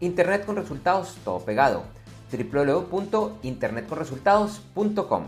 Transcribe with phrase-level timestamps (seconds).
[0.00, 1.84] Internet con resultados, todo pegado.
[2.32, 5.24] www.internetconresultados.com.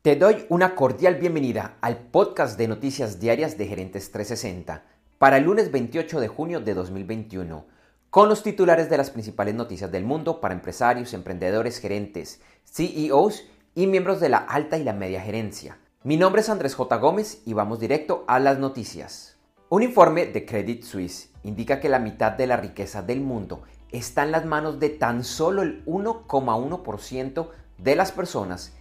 [0.00, 4.84] Te doy una cordial bienvenida al podcast de noticias diarias de Gerentes 360
[5.18, 7.66] para el lunes 28 de junio de 2021,
[8.08, 13.44] con los titulares de las principales noticias del mundo para empresarios, emprendedores, gerentes, CEOs
[13.74, 15.76] y miembros de la alta y la media gerencia.
[16.04, 16.96] Mi nombre es Andrés J.
[16.96, 19.36] Gómez y vamos directo a las noticias.
[19.68, 23.62] Un informe de Credit Suisse indica que la mitad de la riqueza del mundo
[23.92, 27.48] está en las manos de tan solo el 1,1%
[27.78, 28.72] de las personas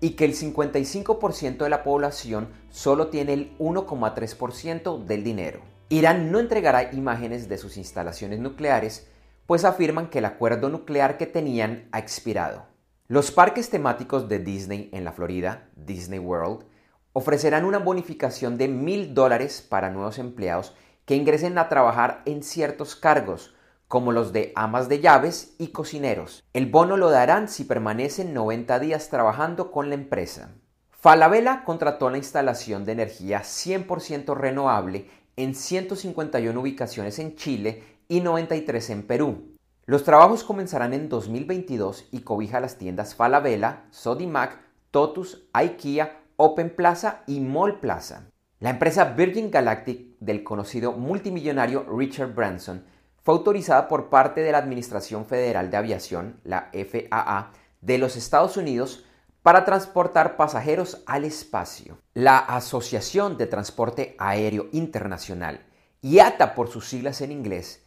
[0.00, 5.60] y que el 55% de la población solo tiene el 1,3% del dinero.
[5.88, 9.08] Irán no entregará imágenes de sus instalaciones nucleares,
[9.46, 12.66] pues afirman que el acuerdo nuclear que tenían ha expirado.
[13.08, 16.64] Los parques temáticos de Disney en la Florida, Disney World,
[17.12, 20.74] ofrecerán una bonificación de mil dólares para nuevos empleados
[21.10, 23.52] que ingresen a trabajar en ciertos cargos,
[23.88, 26.44] como los de amas de llaves y cocineros.
[26.52, 30.54] El bono lo darán si permanecen 90 días trabajando con la empresa.
[30.92, 38.90] Falabella contrató la instalación de energía 100% renovable en 151 ubicaciones en Chile y 93
[38.90, 39.56] en Perú.
[39.86, 44.60] Los trabajos comenzarán en 2022 y cobija las tiendas Falabella, Sodimac,
[44.92, 48.30] Totus, IKEA, Open Plaza y Mall Plaza.
[48.60, 52.84] La empresa Virgin Galactic del conocido multimillonario Richard Branson
[53.22, 58.56] fue autorizada por parte de la Administración Federal de Aviación, la FAA, de los Estados
[58.56, 59.04] Unidos
[59.42, 61.98] para transportar pasajeros al espacio.
[62.14, 65.66] La Asociación de Transporte Aéreo Internacional,
[66.02, 67.82] IATA por sus siglas en inglés,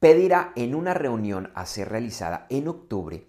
[0.00, 3.26] pedirá en una reunión a ser realizada en octubre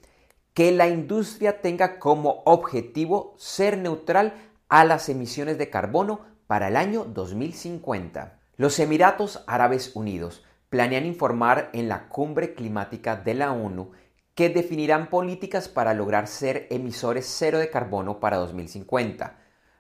[0.53, 4.33] que la industria tenga como objetivo ser neutral
[4.67, 8.38] a las emisiones de carbono para el año 2050.
[8.59, 13.91] Los Emiratos Árabes Unidos planean informar en la cumbre climática de la ONU
[14.35, 19.37] que definirán políticas para lograr ser emisores cero de carbono para 2050,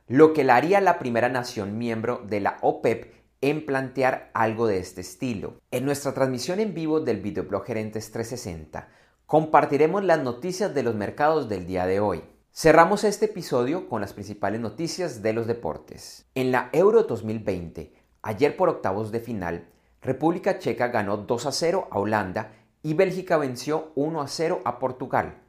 [0.07, 4.77] lo que la haría la primera nación miembro de la OPEP en plantear algo de
[4.77, 5.59] este estilo.
[5.71, 8.87] En nuestra transmisión en vivo del videoblog Gerentes 360
[9.25, 12.23] compartiremos las noticias de los mercados del día de hoy.
[12.53, 16.27] Cerramos este episodio con las principales noticias de los deportes.
[16.33, 19.67] En la Euro 2020, ayer por octavos de final,
[20.01, 24.79] República Checa ganó 2 a 0 a Holanda y Bélgica venció 1 a 0 a
[24.79, 25.41] Portugal.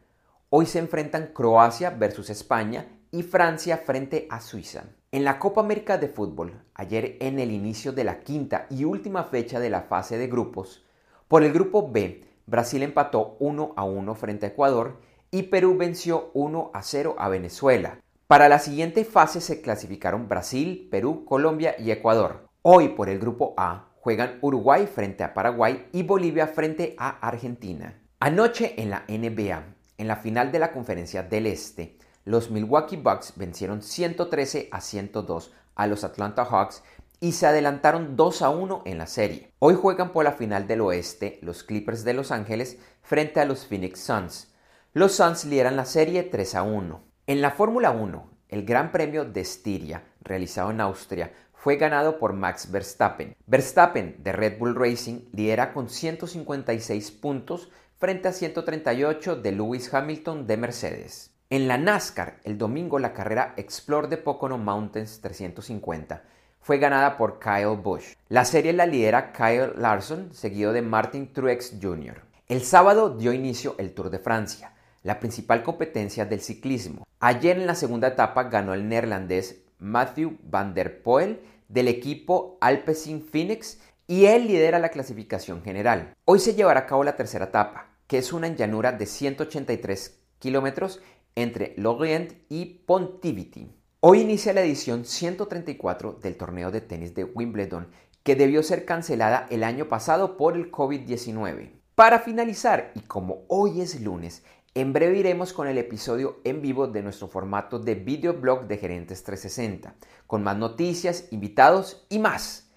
[0.48, 4.84] Hoy se enfrentan Croacia versus España y Francia frente a Suiza.
[5.12, 9.24] En la Copa América de Fútbol, ayer en el inicio de la quinta y última
[9.24, 10.84] fecha de la fase de grupos,
[11.28, 16.30] por el grupo B, Brasil empató 1 a 1 frente a Ecuador y Perú venció
[16.34, 18.00] 1 a 0 a Venezuela.
[18.26, 22.49] Para la siguiente fase se clasificaron Brasil, Perú, Colombia y Ecuador.
[22.62, 27.98] Hoy por el grupo A, juegan Uruguay frente a Paraguay y Bolivia frente a Argentina.
[28.18, 29.64] Anoche en la NBA,
[29.96, 35.54] en la final de la Conferencia del Este, los Milwaukee Bucks vencieron 113 a 102
[35.74, 36.82] a los Atlanta Hawks
[37.18, 39.54] y se adelantaron 2 a 1 en la serie.
[39.58, 43.64] Hoy juegan por la final del oeste los Clippers de Los Ángeles frente a los
[43.64, 44.52] Phoenix Suns.
[44.92, 47.02] Los Suns lideran la serie 3 a 1.
[47.26, 52.32] En la Fórmula 1, el Gran Premio de Estiria, realizado en Austria, fue ganado por
[52.32, 53.36] Max Verstappen.
[53.46, 60.46] Verstappen de Red Bull Racing lidera con 156 puntos frente a 138 de Lewis Hamilton
[60.46, 61.32] de Mercedes.
[61.50, 66.22] En la NASCAR, el domingo la carrera Explore the Pocono Mountains 350
[66.62, 68.16] fue ganada por Kyle Busch.
[68.30, 72.22] La serie la lidera Kyle Larson, seguido de Martin Truex Jr.
[72.48, 74.72] El sábado dio inicio el Tour de Francia,
[75.02, 77.06] la principal competencia del ciclismo.
[77.18, 83.22] Ayer en la segunda etapa ganó el neerlandés Matthew van der Poel del equipo Alpecin
[83.22, 86.14] Phoenix y él lidera la clasificación general.
[86.24, 91.00] Hoy se llevará a cabo la tercera etapa, que es una llanura de 183 kilómetros
[91.34, 93.72] entre Lorient y Pontivity.
[94.00, 97.88] Hoy inicia la edición 134 del torneo de tenis de Wimbledon,
[98.22, 101.70] que debió ser cancelada el año pasado por el COVID-19.
[101.94, 104.42] Para finalizar, y como hoy es lunes,
[104.74, 109.24] en breve iremos con el episodio en vivo de nuestro formato de videoblog de Gerentes
[109.24, 109.96] 360,
[110.28, 112.70] con más noticias, invitados y más.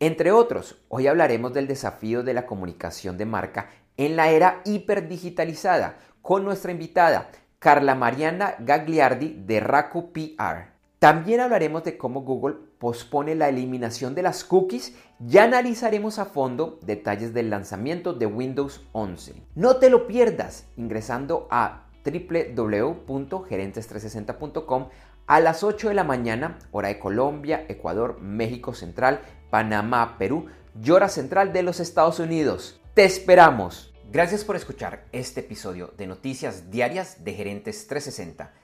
[0.00, 3.68] Entre otros, hoy hablaremos del desafío de la comunicación de marca
[3.98, 10.73] en la era hiperdigitalizada con nuestra invitada Carla Mariana Gagliardi de Raku PR.
[11.04, 16.78] También hablaremos de cómo Google pospone la eliminación de las cookies y analizaremos a fondo
[16.80, 19.34] detalles del lanzamiento de Windows 11.
[19.54, 24.88] No te lo pierdas ingresando a www.gerentes360.com
[25.26, 30.46] a las 8 de la mañana, hora de Colombia, Ecuador, México Central, Panamá, Perú
[30.82, 32.80] y hora central de los Estados Unidos.
[32.94, 33.92] ¡Te esperamos!
[34.10, 38.63] Gracias por escuchar este episodio de Noticias Diarias de Gerentes 360